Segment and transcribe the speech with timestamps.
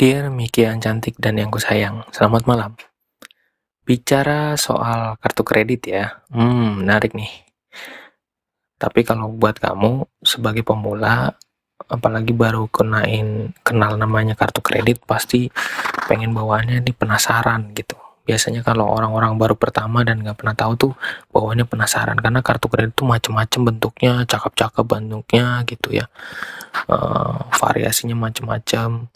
[0.00, 2.72] Dear Miki yang cantik dan yang kusayang, selamat malam.
[3.84, 7.28] Bicara soal kartu kredit ya, hmm, menarik nih.
[8.80, 11.36] Tapi kalau buat kamu sebagai pemula,
[11.84, 15.52] apalagi baru kenain kenal namanya kartu kredit, pasti
[16.08, 18.00] pengen bawaannya di penasaran gitu.
[18.24, 20.92] Biasanya kalau orang-orang baru pertama dan nggak pernah tahu tuh
[21.28, 26.08] bawaannya penasaran karena kartu kredit tuh macem-macem bentuknya, cakep-cakep bentuknya gitu ya.
[26.88, 29.12] Uh, variasinya macem-macem.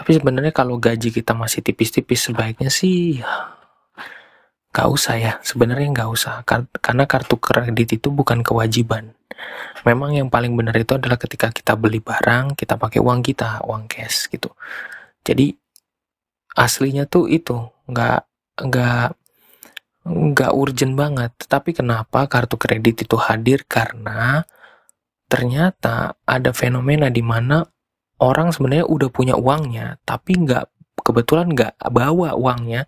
[0.00, 3.20] Tapi sebenarnya kalau gaji kita masih tipis-tipis sebaiknya sih
[4.70, 6.46] Gak usah ya, sebenarnya nggak usah.
[6.78, 9.18] Karena kartu kredit itu bukan kewajiban.
[9.82, 13.90] Memang yang paling benar itu adalah ketika kita beli barang, kita pakai uang kita, uang
[13.90, 14.54] cash gitu.
[15.26, 15.50] Jadi
[16.54, 17.58] aslinya tuh itu
[17.90, 18.20] nggak
[18.62, 19.08] nggak
[20.06, 21.32] nggak urgent banget.
[21.50, 23.66] Tapi kenapa kartu kredit itu hadir?
[23.66, 24.46] Karena
[25.26, 27.66] ternyata ada fenomena di mana
[28.20, 30.68] orang sebenarnya udah punya uangnya, tapi nggak
[31.00, 32.84] kebetulan nggak bawa uangnya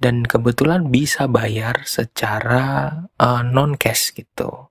[0.00, 4.70] dan kebetulan bisa bayar secara uh, non cash gitu.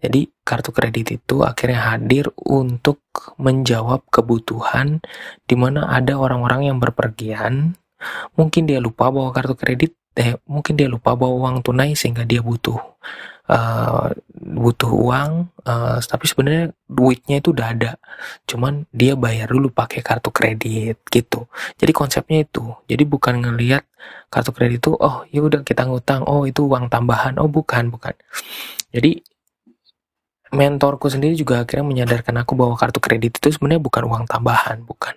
[0.00, 3.04] Jadi kartu kredit itu akhirnya hadir untuk
[3.36, 5.04] menjawab kebutuhan
[5.44, 7.76] di mana ada orang-orang yang berpergian,
[8.32, 12.40] mungkin dia lupa bawa kartu kredit, eh mungkin dia lupa bawa uang tunai sehingga dia
[12.40, 12.80] butuh
[13.50, 17.92] uh, butuh uang, uh, tapi sebenarnya duitnya itu udah ada,
[18.46, 21.50] cuman dia bayar dulu pakai kartu kredit gitu.
[21.76, 23.84] Jadi konsepnya itu, jadi bukan ngelihat
[24.30, 28.14] kartu kredit itu, oh ya udah kita ngutang, oh itu uang tambahan, oh bukan bukan.
[28.94, 29.20] Jadi
[30.50, 35.14] mentorku sendiri juga akhirnya menyadarkan aku bahwa kartu kredit itu sebenarnya bukan uang tambahan, bukan.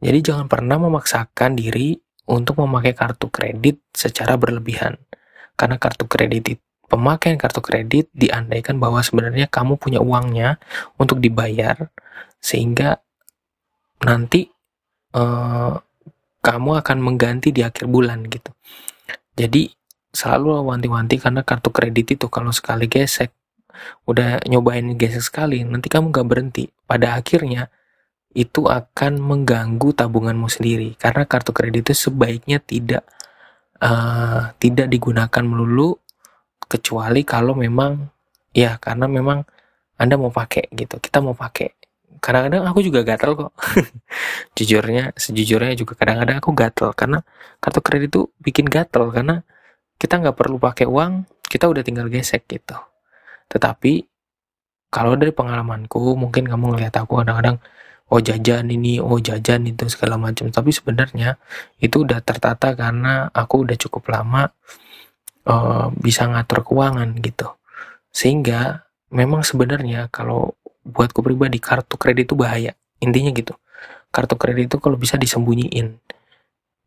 [0.00, 4.96] Jadi jangan pernah memaksakan diri untuk memakai kartu kredit secara berlebihan.
[5.58, 10.58] Karena kartu kredit itu pemakaian kartu kredit diandaikan bahwa sebenarnya kamu punya uangnya
[10.98, 11.88] untuk dibayar
[12.42, 12.98] sehingga
[14.02, 14.50] nanti
[15.14, 15.78] uh,
[16.42, 18.50] kamu akan mengganti di akhir bulan gitu.
[19.38, 19.70] Jadi
[20.10, 23.30] selalu wanti-wanti karena kartu kredit itu kalau sekali gesek
[24.04, 27.70] udah nyobain gesek sekali nanti kamu gak berhenti pada akhirnya
[28.34, 33.06] itu akan mengganggu tabunganmu sendiri karena kartu kredit itu sebaiknya tidak
[33.82, 35.98] uh, tidak digunakan melulu
[36.70, 38.06] kecuali kalau memang
[38.54, 39.42] ya karena memang
[39.98, 41.74] anda mau pakai gitu kita mau pakai.
[42.20, 43.52] Kadang-kadang aku juga gatel kok.
[44.56, 47.18] Jujurnya sejujurnya juga kadang-kadang aku gatel karena
[47.58, 49.42] kartu kredit itu bikin gatel karena
[50.00, 52.78] kita nggak perlu pakai uang kita udah tinggal gesek gitu.
[53.50, 54.06] Tetapi
[54.94, 57.58] kalau dari pengalamanku mungkin kamu ngeliat aku kadang-kadang
[58.10, 60.48] oh jajan ini oh jajan itu segala macam.
[60.48, 61.36] Tapi sebenarnya
[61.82, 64.48] itu udah tertata karena aku udah cukup lama
[65.46, 67.54] uh, bisa ngatur keuangan gitu.
[68.10, 68.84] Sehingga
[69.14, 72.74] memang sebenarnya kalau buatku pribadi kartu kredit itu bahaya.
[73.00, 73.54] Intinya gitu.
[74.10, 75.96] Kartu kredit itu kalau bisa disembunyiin.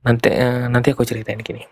[0.04, 1.64] Nanti uh, nanti aku ceritain gini.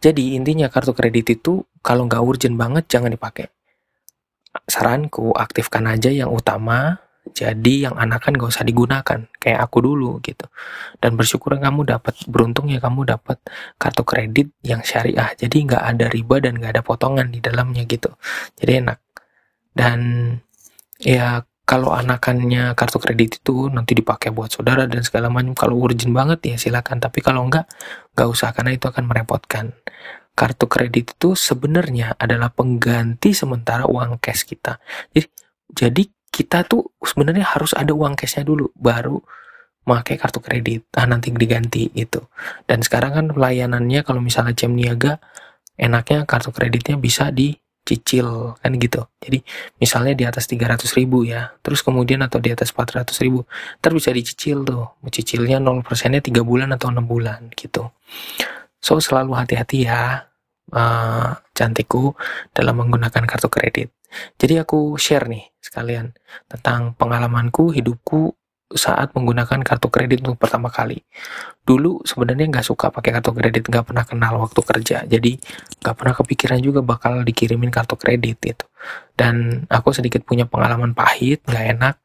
[0.00, 3.52] Jadi intinya kartu kredit itu kalau nggak urgent banget jangan dipakai.
[4.64, 10.44] Saranku aktifkan aja yang utama jadi yang anakan gak usah digunakan kayak aku dulu gitu.
[11.00, 13.40] Dan bersyukur kamu dapat beruntung ya kamu dapat
[13.80, 15.32] kartu kredit yang syariah.
[15.32, 18.12] Jadi nggak ada riba dan nggak ada potongan di dalamnya gitu.
[18.60, 18.98] Jadi enak.
[19.72, 19.98] Dan
[21.00, 26.12] ya kalau anakannya kartu kredit itu nanti dipakai buat saudara dan segala macam kalau urgent
[26.12, 27.64] banget ya silakan tapi kalau enggak
[28.12, 29.72] nggak usah karena itu akan merepotkan
[30.36, 34.76] kartu kredit itu sebenarnya adalah pengganti sementara uang cash kita
[35.16, 35.28] jadi
[35.72, 36.02] jadi
[36.34, 39.22] kita tuh sebenarnya harus ada uang cashnya dulu baru
[39.86, 40.90] pakai kartu kredit.
[40.98, 42.18] Ah nanti diganti itu
[42.66, 45.22] dan sekarang kan pelayanannya kalau misalnya jam niaga
[45.78, 49.06] enaknya kartu kreditnya bisa dicicil kan gitu.
[49.22, 49.38] Jadi
[49.78, 53.46] misalnya di atas 300 ribu ya terus kemudian atau di atas 400 ribu
[53.78, 54.98] ntar bisa dicicil tuh.
[55.06, 57.94] Cicilnya 0 persennya 3 bulan atau 6 bulan gitu.
[58.82, 60.33] So selalu hati-hati ya
[60.72, 62.16] uh, cantikku
[62.56, 63.92] dalam menggunakan kartu kredit
[64.38, 66.14] jadi aku share nih sekalian
[66.46, 68.34] tentang pengalamanku, hidupku
[68.74, 71.04] saat menggunakan kartu kredit untuk pertama kali.
[71.62, 75.32] Dulu sebenarnya nggak suka pakai kartu kredit, nggak pernah kenal waktu kerja, jadi
[75.82, 78.66] nggak pernah kepikiran juga bakal dikirimin kartu kredit gitu.
[79.14, 81.96] Dan aku sedikit punya pengalaman pahit, nggak enak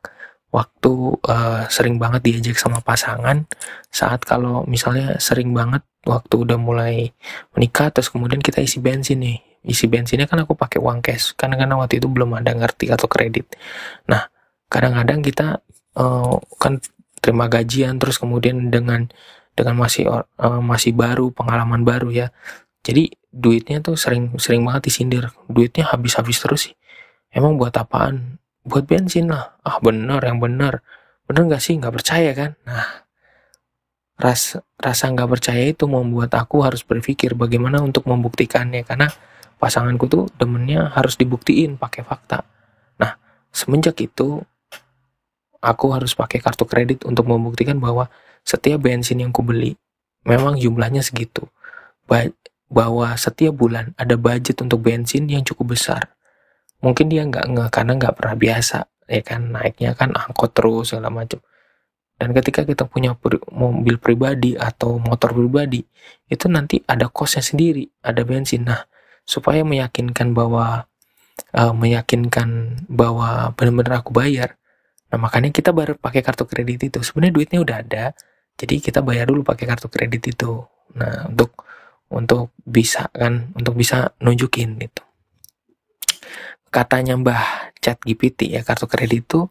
[0.50, 0.94] waktu
[1.30, 3.46] uh, sering banget diajak sama pasangan
[3.94, 7.12] saat kalau misalnya sering banget waktu udah mulai
[7.56, 9.40] menikah terus kemudian kita isi bensin nih.
[9.60, 13.12] Isi bensinnya kan aku pakai uang cash karena karena waktu itu belum ada ngerti atau
[13.12, 13.52] kredit.
[14.08, 14.32] Nah
[14.72, 15.60] kadang-kadang kita
[16.00, 16.80] uh, kan
[17.20, 19.12] terima gajian terus kemudian dengan
[19.52, 20.24] dengan masih uh,
[20.64, 22.28] masih baru pengalaman baru ya.
[22.80, 25.28] Jadi duitnya tuh sering sering banget disindir.
[25.52, 26.76] Duitnya habis-habis terus sih.
[27.30, 28.40] Emang buat apaan?
[28.64, 29.60] Buat bensin lah.
[29.68, 30.80] Ah bener yang bener.
[31.28, 31.76] Bener nggak sih?
[31.76, 32.56] Nggak percaya kan?
[32.64, 33.09] Nah
[34.20, 39.08] rasa rasa nggak percaya itu membuat aku harus berpikir bagaimana untuk membuktikannya karena
[39.58, 42.44] pasanganku tuh demennya harus dibuktiin pakai fakta
[43.00, 43.16] nah
[43.56, 44.44] semenjak itu
[45.64, 48.12] aku harus pakai kartu kredit untuk membuktikan bahwa
[48.44, 49.80] setiap bensin yang kubeli
[50.28, 51.48] memang jumlahnya segitu
[52.70, 56.14] bahwa setiap bulan ada budget untuk bensin yang cukup besar.
[56.80, 58.80] Mungkin dia nggak nge karena nggak pernah biasa,
[59.10, 61.42] ya kan naiknya kan angkot terus segala macam.
[62.20, 65.80] Dan ketika kita punya pri mobil pribadi atau motor pribadi,
[66.28, 68.68] itu nanti ada kosnya sendiri, ada bensin.
[68.68, 68.84] Nah,
[69.24, 70.84] supaya meyakinkan bahwa
[71.56, 74.60] uh, meyakinkan bahwa benar-benar aku bayar.
[75.10, 77.00] Nah, makanya kita baru pakai kartu kredit itu.
[77.00, 78.06] Sebenarnya duitnya udah ada,
[78.60, 80.68] jadi kita bayar dulu pakai kartu kredit itu.
[81.00, 81.56] Nah, untuk
[82.10, 85.06] untuk bisa kan untuk bisa nunjukin gitu
[86.70, 89.50] katanya Mbah Chat GPT ya kartu kredit itu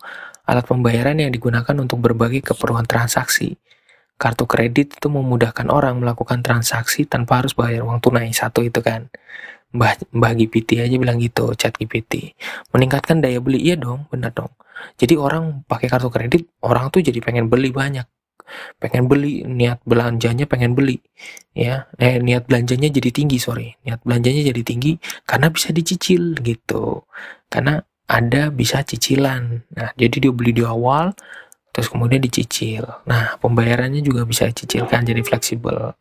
[0.49, 3.61] alat pembayaran yang digunakan untuk berbagai keperluan transaksi.
[4.19, 9.07] Kartu kredit itu memudahkan orang melakukan transaksi tanpa harus bayar uang tunai satu itu kan.
[9.69, 12.33] Mbah, Mbah GPT aja bilang gitu chat GPT
[12.73, 14.49] meningkatkan daya beli iya dong benar dong.
[14.97, 18.09] Jadi orang pakai kartu kredit orang tuh jadi pengen beli banyak.
[18.81, 21.05] Pengen beli niat belanjanya pengen beli
[21.53, 21.85] ya.
[22.01, 23.77] Eh, niat belanjanya jadi tinggi sorry.
[23.85, 24.97] Niat belanjanya jadi tinggi
[25.29, 27.05] karena bisa dicicil gitu.
[27.53, 27.77] Karena
[28.09, 29.63] ada bisa cicilan.
[29.77, 31.13] Nah jadi dia beli di awal
[31.71, 32.89] terus kemudian dicicil.
[33.05, 35.95] Nah pembayarannya juga bisa dicicilkan jadi fleksibel.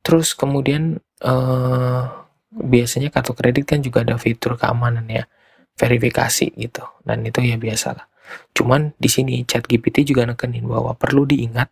[0.00, 2.02] Terus kemudian eh,
[2.50, 5.26] biasanya kartu kredit kan juga ada fitur keamanan ya
[5.74, 6.86] verifikasi gitu.
[7.02, 8.06] Dan itu ya biasalah.
[8.54, 11.66] Cuman di sini chat GPT juga nekenin bahwa perlu diingat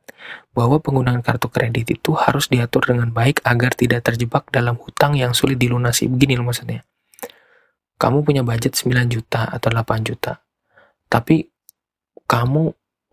[0.52, 5.30] bahwa penggunaan kartu kredit itu harus diatur dengan baik agar tidak terjebak dalam hutang yang
[5.38, 6.10] sulit dilunasi.
[6.10, 6.82] Begini loh maksudnya.
[7.98, 10.38] Kamu punya budget 9 juta atau 8 juta.
[11.10, 11.42] Tapi
[12.28, 12.62] kamu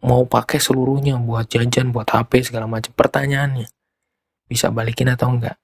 [0.05, 2.93] mau pakai seluruhnya buat jajan, buat HP segala macam.
[2.93, 3.65] Pertanyaannya,
[4.45, 5.57] bisa balikin atau enggak?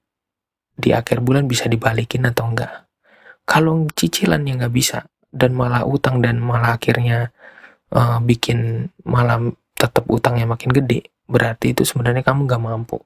[0.74, 2.90] Di akhir bulan bisa dibalikin atau enggak?
[3.46, 7.30] Kalau cicilan yang nggak bisa dan malah utang dan malah akhirnya
[7.94, 13.02] uh, bikin malam tetap utangnya makin gede, berarti itu sebenarnya kamu gak mampu.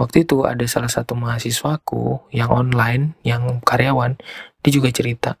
[0.00, 4.16] Waktu itu ada salah satu mahasiswaku yang online, yang karyawan,
[4.60, 5.36] dia juga cerita.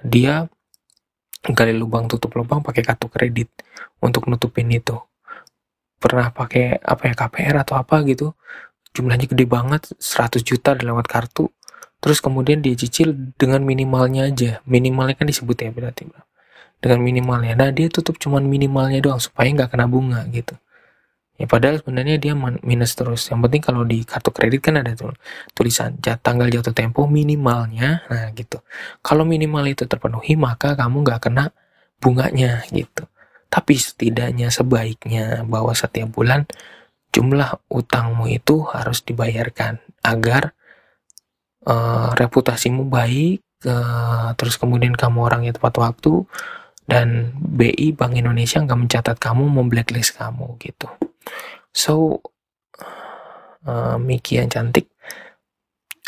[0.00, 0.44] Dia
[1.44, 3.48] gali lubang tutup lubang pakai kartu kredit
[4.00, 4.96] untuk nutupin itu.
[6.00, 8.32] Pernah pakai apa ya KPR atau apa gitu.
[8.90, 11.52] Jumlahnya gede banget, 100 juta lewat kartu.
[12.00, 14.64] Terus kemudian dia cicil dengan minimalnya aja.
[14.64, 16.08] Minimalnya kan disebut ya berarti
[16.80, 17.52] dengan minimalnya.
[17.54, 20.56] Nah dia tutup cuman minimalnya doang supaya nggak kena bunga gitu.
[21.40, 23.24] Ya padahal sebenarnya dia minus terus.
[23.32, 25.16] Yang penting kalau di kartu kredit kan ada tuh
[25.56, 28.04] tulisan jat, tanggal jatuh tempo minimalnya.
[28.12, 28.60] Nah gitu.
[29.00, 31.48] Kalau minimal itu terpenuhi maka kamu nggak kena
[31.96, 33.08] bunganya gitu.
[33.48, 36.44] Tapi setidaknya sebaiknya bahwa setiap bulan
[37.10, 40.52] jumlah utangmu itu harus dibayarkan agar
[41.64, 46.22] uh, reputasimu baik, uh, terus kemudian kamu orangnya tepat waktu,
[46.86, 50.86] dan BI Bank Indonesia nggak mencatat kamu memblacklist kamu gitu
[51.70, 52.20] so
[53.66, 54.90] uh, Miki yang cantik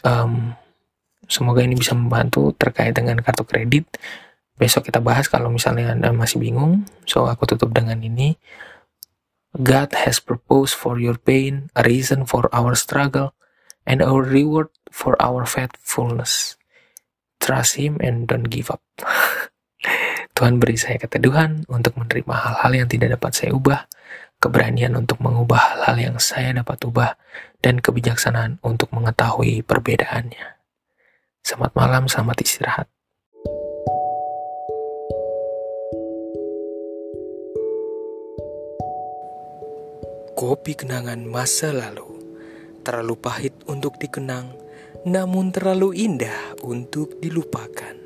[0.06, 0.54] um,
[1.26, 3.86] semoga ini bisa membantu terkait dengan kartu kredit.
[4.58, 6.84] Besok kita bahas kalau misalnya anda masih bingung.
[7.08, 8.36] So aku tutup dengan ini.
[9.52, 13.36] God has proposed for your pain a reason for our struggle
[13.84, 16.56] and a reward for our faithfulness.
[17.36, 18.80] Trust him and don't give up.
[20.38, 23.84] Tuhan beri saya keteduhan untuk menerima hal-hal yang tidak dapat saya ubah,
[24.42, 27.14] keberanian untuk mengubah hal-hal yang saya dapat ubah,
[27.62, 30.58] dan kebijaksanaan untuk mengetahui perbedaannya.
[31.46, 32.90] Selamat malam, selamat istirahat.
[40.34, 42.18] Kopi kenangan masa lalu
[42.82, 44.58] terlalu pahit untuk dikenang,
[45.06, 48.01] namun terlalu indah untuk dilupakan